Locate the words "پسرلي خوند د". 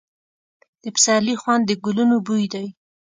0.95-1.71